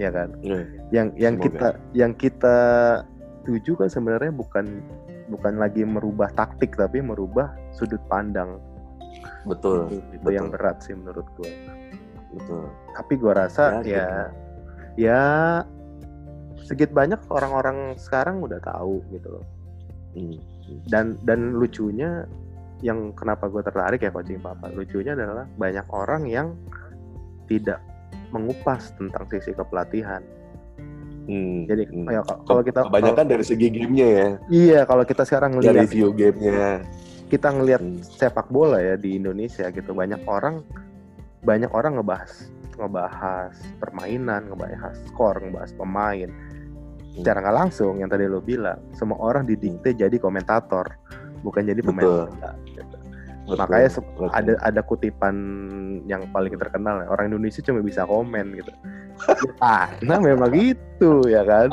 [0.00, 0.64] ya kan Iya.
[0.90, 1.44] yang yang Semoga.
[1.44, 2.56] kita yang kita
[3.44, 4.80] tuju kan sebenarnya bukan
[5.28, 8.56] bukan lagi merubah taktik tapi merubah sudut pandang
[9.44, 10.32] betul itu, itu betul.
[10.32, 11.52] yang berat sih menurut gue
[12.32, 12.64] betul
[12.96, 14.08] tapi gue rasa Ya, ya
[14.96, 15.22] ya
[16.60, 19.46] sedikit banyak orang-orang sekarang udah tahu gitu loh
[20.10, 20.34] Hmm.
[20.90, 22.26] dan dan lucunya
[22.82, 26.48] yang kenapa gue tertarik ya coaching papa lucunya adalah banyak orang yang
[27.46, 27.78] tidak
[28.30, 30.22] mengupas tentang sisi kepelatihan
[31.30, 31.68] Hmm.
[31.68, 32.08] jadi Hmm.
[32.10, 36.08] ya, kalau kita kebanyakan dari segi gamenya ya iya kalau kita sekarang dari ngelihat view
[36.10, 36.82] gamenya
[37.30, 38.02] kita ngelihat Hmm.
[38.02, 40.64] sepak bola ya di Indonesia gitu banyak orang
[41.46, 47.14] banyak orang ngebahas ngebahas permainan ngebahas skor ngebahas pemain Hmm.
[47.20, 50.88] secara nggak langsung yang tadi lo bilang semua orang didikte jadi komentator
[51.40, 52.26] bukan jadi pemain Betul.
[52.32, 52.89] bola gitu.
[53.56, 54.28] Makanya betul.
[54.30, 55.34] ada ada kutipan
[56.04, 58.72] yang paling terkenal orang Indonesia cuma bisa komen gitu
[59.20, 59.52] Ya,
[60.00, 61.68] karena memang gitu ya kan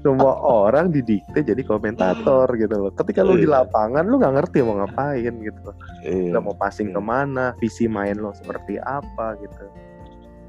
[0.00, 3.60] semua orang didikte jadi komentator gitu loh ketika lu di Iya.
[3.60, 5.70] lapangan lu nggak ngerti mau ngapain gitu
[6.00, 6.96] Iya, lo mau passing Iya.
[6.96, 9.64] ke mana visi main lo seperti apa gitu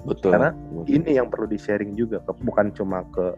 [0.06, 0.96] betul karena Betul.
[0.96, 3.36] ini yang perlu di sharing juga ke- bukan cuma ke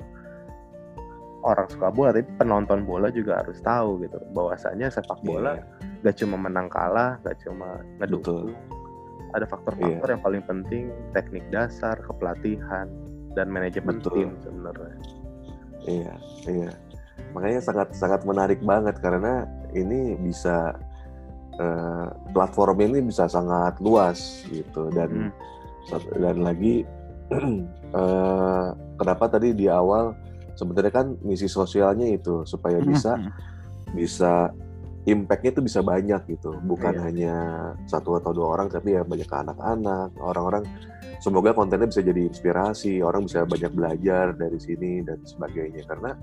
[1.44, 4.20] orang suka bola tapi penonton bola juga harus tahu gitu.
[4.36, 5.64] Bahwasanya sepak bola Iya,
[6.10, 8.52] gak cuma menang kalah gak cuma ngedukung.
[9.30, 10.14] Ada faktor-faktor Iya.
[10.18, 12.90] yang paling penting teknik dasar kepelatihan
[13.38, 14.14] dan manajemen Betul.
[14.18, 14.96] tim sebenarnya.
[15.86, 16.14] Iya
[16.50, 16.72] iya.
[17.32, 20.74] Makanya sangat sangat menarik banget karena ini bisa
[21.60, 24.88] eh, platform ini bisa sangat luas gitu.
[24.96, 25.30] Dan
[25.92, 26.22] Hmm.
[26.22, 26.88] dan lagi
[28.00, 30.16] eh, kenapa tadi di awal
[30.60, 33.32] sebenarnya kan misi sosialnya itu supaya bisa Hmm.
[33.96, 34.52] bisa
[35.08, 37.02] impactnya itu bisa banyak gitu bukan Iya.
[37.08, 37.36] hanya
[37.88, 40.68] satu atau dua orang tapi ya banyak ke anak-anak orang-orang
[41.24, 46.14] semoga kontennya bisa jadi inspirasi orang bisa banyak belajar dari sini dan sebagainya karena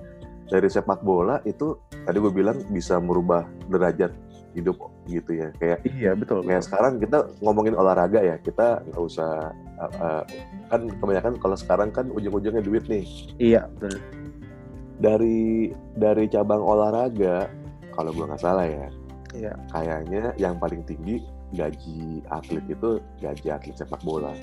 [0.46, 1.74] dari sepak bola itu
[2.06, 4.14] tadi gue bilang bisa merubah derajat
[4.54, 6.68] hidup gitu ya kayak iya betul, kayak betul.
[6.70, 10.22] sekarang kita ngomongin olahraga ya kita nggak usah uh, uh,
[10.70, 13.04] kan kebanyakan kalau sekarang kan ujung-ujungnya duit nih
[13.36, 14.00] iya betul
[15.00, 17.48] dari dari cabang olahraga
[17.92, 18.88] kalau gue nggak salah ya
[19.36, 19.52] iya.
[19.72, 21.20] kayaknya yang paling tinggi
[21.54, 24.34] gaji atlet itu gaji atlet sepak bola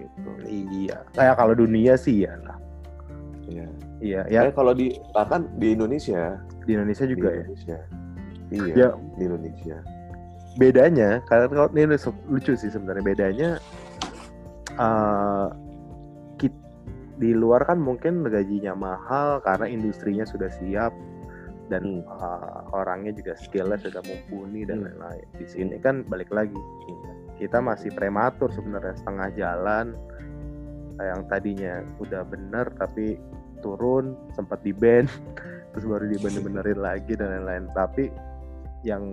[0.00, 0.30] gitu.
[0.48, 1.04] Iya.
[1.14, 2.58] Kayak kalau dunia sih ya lah.
[3.50, 3.66] Ya
[4.00, 4.40] iya ya.
[4.52, 6.38] Kalau di bahkan di Indonesia.
[6.64, 7.44] Di Indonesia di juga ya?
[7.46, 7.78] Indonesia.
[8.50, 8.88] Iya Ya.
[9.18, 9.76] di Indonesia.
[10.58, 13.04] Bedanya karena kalau ini lucu sih sebenarnya.
[13.06, 13.50] Bedanya
[14.74, 15.54] kit-
[17.20, 20.90] di luar kan mungkin gajinya mahal karena industrinya sudah siap
[21.68, 22.02] dan Hmm.
[22.02, 24.90] eh, orangnya juga skillnya sudah mumpuni dan Hmm.
[24.90, 25.26] lain-lain.
[25.38, 26.56] Di sini kan balik lagi
[27.38, 29.86] kita masih prematur sebenarnya setengah jalan
[31.00, 33.16] yang tadinya udah bener tapi
[33.64, 35.08] turun sempat di band
[35.72, 38.12] terus baru dibener-benerin lagi dan lain-lain tapi
[38.84, 39.08] yang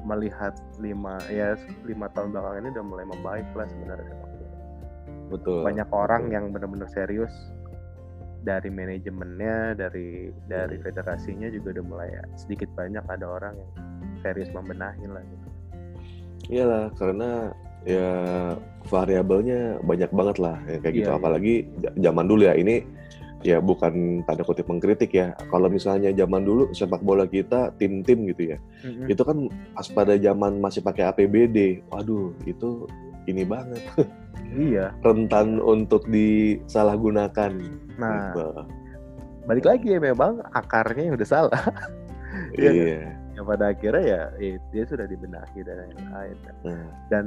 [0.00, 1.52] melihat lima ya
[1.84, 4.29] lima tahun belakangan ini udah mulai membaik lah sebenarnya.
[5.30, 7.30] Betul banyak orang yang benar-benar serius
[8.40, 10.84] dari manajemennya dari dari Hmm.
[10.84, 13.70] federasinya juga udah mulai ya, sedikit banyak ada orang yang
[14.24, 15.46] serius membenahi lah gitu.
[16.50, 17.52] Iyalah, karena
[17.84, 18.10] ya
[18.88, 21.08] variabelnya banyak banget lah ya kayak gitu.
[21.08, 21.20] Iya, iya.
[21.20, 22.80] Apalagi ja- zaman dulu ya ini
[23.40, 25.36] ya bukan tanda kutip mengkritik ya.
[25.48, 28.58] Kalau misalnya zaman dulu sepak bola kita tim-tim gitu ya.
[29.04, 31.84] Itu kan pas pada zaman masih pakai APBD.
[31.92, 32.84] Waduh, itu
[33.30, 33.82] ini banget
[34.50, 34.90] Iya.
[35.06, 37.52] rentan untuk disalahgunakan.
[37.98, 38.46] Nah, Gitu.
[39.46, 41.54] balik lagi ya memang akarnya yang udah salah.
[42.54, 42.98] Iya, Iya.
[43.34, 46.36] yang pada akhirnya ya, ya dia sudah dibenahi dan lain-lain.
[46.62, 47.26] Nah, Dan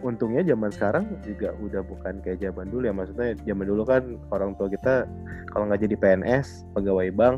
[0.00, 2.94] untungnya zaman sekarang juga udah bukan kayak zaman dulu ya.
[2.96, 4.02] Maksudnya zaman dulu kan
[4.32, 5.08] orang tua kita
[5.52, 7.36] kalau nggak jadi PNS, pegawai bank,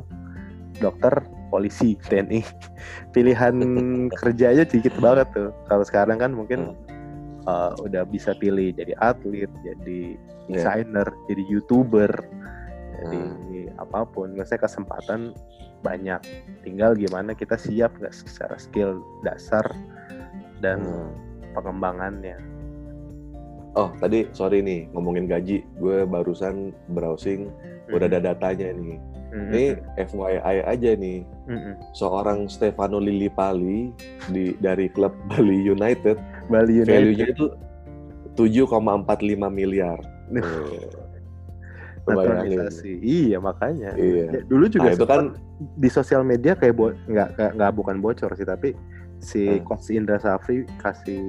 [0.79, 1.14] dokter,
[1.51, 2.42] polisi, TNI,
[3.14, 3.55] pilihan
[4.14, 5.51] kerjanya sedikit banget tuh.
[5.66, 6.75] Kalau sekarang kan mungkin
[7.47, 10.63] uh, udah bisa pilih jadi atlet, jadi Iya.
[10.63, 12.13] desainer, jadi youtuber,
[13.03, 13.21] jadi
[13.83, 14.39] apa pun.
[14.39, 15.21] Maksudnya kesempatan
[15.83, 16.23] banyak.
[16.63, 19.67] Tinggal gimana kita siap nggak secara skill dasar
[20.63, 21.11] dan nah.
[21.59, 22.39] pengembangannya.
[23.77, 25.61] Oh, tadi sorry nih ngomongin gaji.
[25.77, 27.53] Gue barusan browsing
[27.93, 28.97] udah ada datanya nih.
[29.37, 29.65] Ini
[30.01, 31.21] FYI aja nih.
[31.47, 31.79] Mm-mm.
[31.95, 33.95] seorang Stefano Lillipali
[34.35, 37.35] di dari klub Bali United, Bali value-nya United.
[37.35, 37.47] itu
[38.35, 39.99] 7,45 miliar.
[42.07, 44.31] Naturalisasi iya makanya Iya.
[44.31, 45.23] Ya, dulu juga Nah, itu kan
[45.75, 48.79] di sosial media kayak bo nggak nggak- bukan bocor sih tapi
[49.19, 49.65] si Hmm.
[49.65, 51.25] coach Indra Safri kasih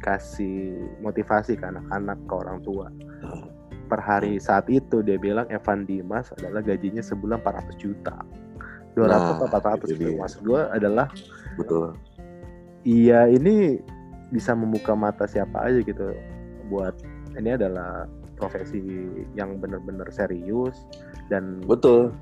[0.00, 2.90] kasih motivasi ke anak-anak ke orang tua
[3.22, 3.46] Hmm.
[3.86, 8.16] per hari saat itu dia bilang Evan Dimas adalah gajinya sebulan 400 juta
[8.96, 10.10] 200 atau Nah, 400 itu gitu.
[10.10, 10.18] dia.
[10.18, 11.06] maksud gue adalah
[11.54, 11.86] betul.
[12.82, 13.78] iya ini
[14.30, 16.14] bisa membuka mata siapa aja gitu
[16.66, 16.94] buat
[17.34, 18.80] ini adalah profesi
[19.32, 20.76] yang benar-benar serius
[21.30, 22.12] dan Betul.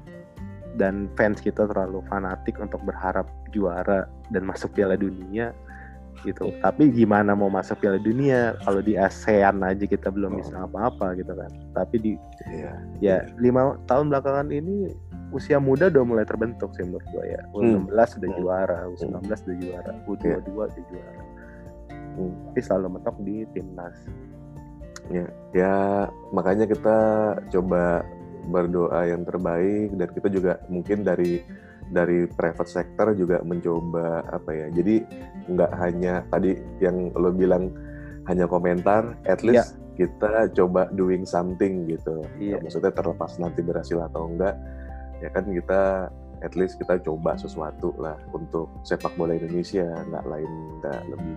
[0.77, 5.55] dan fans kita terlalu fanatik untuk berharap juara dan masuk Piala Dunia
[6.23, 6.51] gitu.
[6.63, 10.39] Tapi gimana mau masuk Piala Dunia kalau di ASEAN aja kita belum Oh.
[10.43, 11.51] bisa apa-apa gitu kan.
[11.75, 12.13] Tapi di
[12.51, 12.73] Iya.
[13.03, 14.91] ya lima tahun belakangan ini
[15.31, 17.43] usia muda udah mulai terbentuk sih menurut gue ya.
[17.51, 18.39] U16 udah Hmm.
[18.39, 21.23] juara, U19 udah juara, U22 udah juara.
[22.15, 23.97] Tapi selalu mentok di timnas.
[25.13, 25.75] Ya, ya
[26.33, 26.99] makanya kita
[27.53, 28.07] coba
[28.49, 31.41] berdoa yang terbaik dan kita juga mungkin dari
[31.93, 34.67] dari private sector juga mencoba apa ya.
[34.73, 35.05] Jadi
[35.53, 37.69] nggak hanya tadi yang lo bilang
[38.25, 42.25] hanya komentar, at least kita coba doing something gitu.
[42.41, 42.65] Iya.
[42.65, 44.57] Maksudnya terlepas nanti berhasil atau enggak,
[45.21, 46.09] ya kan kita
[46.41, 50.51] at least kita coba sesuatu lah untuk sepak bola Indonesia, nggak lain
[50.81, 51.37] nggak lebih.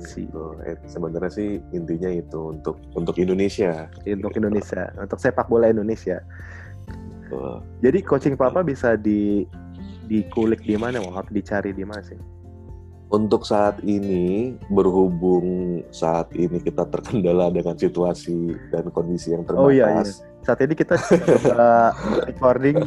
[0.00, 0.44] Si Gitu.
[0.88, 3.86] Sebenarnya sih intinya itu untuk untuk Indonesia.
[4.08, 6.20] untuk Indonesia, untuk sepak bola Indonesia.
[7.80, 9.46] Jadi coaching papa bisa di
[10.10, 12.18] dikulik di mana, mau dicari di mana sih?
[13.10, 19.66] Untuk saat ini berhubung saat ini kita terkendala dengan situasi dan kondisi yang terbatas.
[19.66, 20.02] Oh, iya, iya.
[20.46, 20.98] Saat ini kita
[22.30, 22.78] recording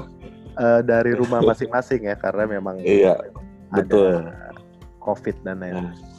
[0.60, 3.19] eh, dari rumah masing-masing ya, karena memang Iya,
[3.71, 4.12] ada betul.
[5.04, 6.12] COVID dan lain-lain.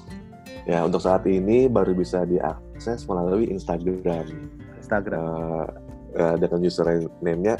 [0.64, 4.24] Ya, untuk saat ini baru bisa diakses melalui Instagram
[4.81, 5.66] Instagram eh,
[6.16, 7.55] eh, dengan username-nya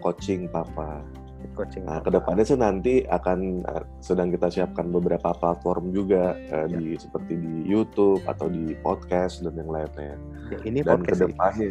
[0.00, 1.00] @coachingpapa.
[1.52, 1.84] coaching.
[1.84, 6.76] Nah, ke depannya sih nanti akan eh, sedang kita siapkan beberapa platform juga eh, Ya.
[6.80, 10.16] di seperti di YouTube atau di podcast dan yang lainnya.
[10.48, 11.20] Ya, ini Dan podcast sih.
[11.20, 11.66] ke depannya,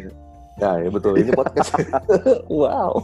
[0.60, 1.70] ya, ya betul ini podcast.
[2.62, 2.94] wow.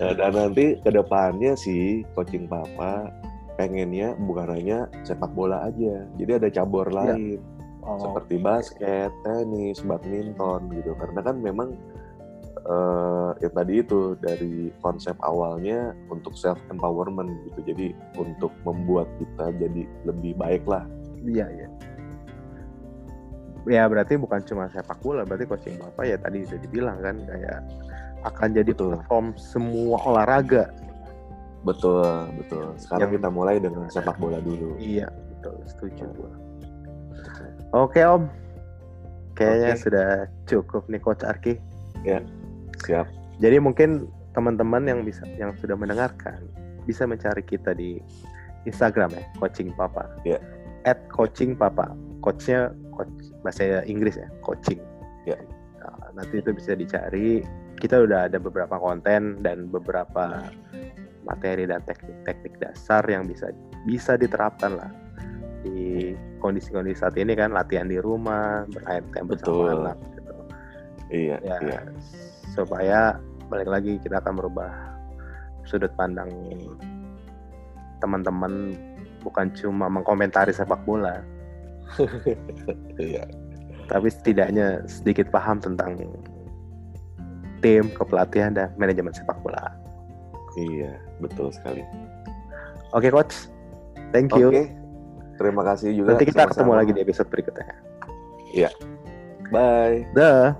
[0.00, 3.10] Nah, dan nanti ke depannya sih coaching papa
[3.54, 7.14] pengennya bukan hanya sepak bola aja, jadi ada cabur Ya.
[7.14, 7.40] lain
[7.84, 10.96] Oh, seperti basket, tenis, badminton gitu.
[10.96, 11.76] Karena kan memang
[12.64, 17.60] eh yang tadi itu dari konsep awalnya untuk self empowerment gitu.
[17.60, 17.86] Jadi
[18.16, 20.88] untuk membuat kita jadi lebih baik lah.
[21.28, 21.68] Iya, iya.
[23.68, 27.60] Ya berarti bukan cuma sepak bola, berarti coaching papa ya tadi sudah dibilang kan kayak
[28.24, 28.96] akan jadi Betul.
[28.96, 30.72] platform semua olahraga.
[31.64, 32.76] Betul, betul.
[32.76, 34.76] Sekarang Yang- kita mulai dengan sepak bola dulu.
[34.76, 36.32] Iya, betul, setuju gua.
[37.74, 38.30] Oke Om,
[39.34, 39.82] kayaknya Oke.
[39.82, 40.08] sudah
[40.46, 41.58] cukup nih Coach Arki.
[42.84, 43.08] Siap.
[43.40, 46.38] Jadi mungkin teman-teman yang bisa yang sudah mendengarkan
[46.84, 47.98] bisa mencari kita di
[48.68, 50.06] Instagram ya, Coaching Papa.
[50.22, 50.38] Ya.
[50.84, 51.96] At Coaching Papa.
[52.20, 54.80] Coachnya coach bahasa Inggris ya, coaching.
[55.28, 55.36] Ya.
[55.80, 57.44] Nah, nanti itu bisa dicari.
[57.76, 60.48] Kita udah ada beberapa konten dan beberapa
[61.24, 63.50] materi dan teknik-teknik dasar yang bisa
[63.88, 64.90] bisa diterapkan lah
[65.64, 66.12] di
[66.44, 68.68] kondisi-kondisi saat ini kan latihan di rumah,
[69.24, 69.68] bersama Betul.
[69.80, 70.32] anak gitu
[71.08, 71.80] Iya, ya iya.
[72.52, 73.00] supaya
[73.48, 74.72] balik lagi kita akan merubah
[75.64, 76.28] sudut pandang
[78.00, 78.76] teman-teman
[79.24, 81.20] bukan cuma mengkomentari sepak bola
[83.00, 83.24] Iya.
[83.88, 85.96] tapi setidaknya sedikit paham tentang
[87.60, 89.72] tim kepelatihan dan manajemen sepak bola
[90.54, 91.82] Iya, betul sekali.
[92.94, 93.34] Oke okay, coach.
[94.14, 94.50] Thank you.
[94.54, 94.70] Okay.
[95.34, 96.14] terima kasih juga.
[96.14, 97.74] Nanti kita sama ketemu lagi di episode berikutnya.
[98.54, 98.70] Iya.
[99.50, 100.06] Bye.
[100.14, 100.54] Dah